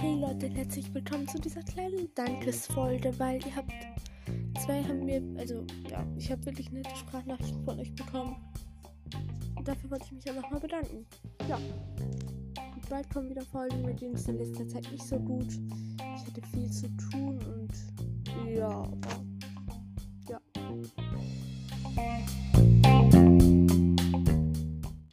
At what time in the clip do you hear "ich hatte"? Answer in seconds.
15.52-16.40